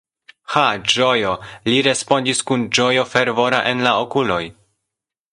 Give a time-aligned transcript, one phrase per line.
[0.53, 0.61] Ha,
[0.93, 1.33] ĝojo!
[1.69, 4.41] li respondis kun ĝojo fervora en la okuloj.